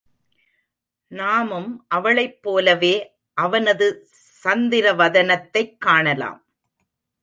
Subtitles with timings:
[1.07, 3.15] நாமும் அவளைப் போலவே
[3.33, 4.07] அவனது
[4.43, 6.45] சந்திரவதனத்தைக் காணலாம்.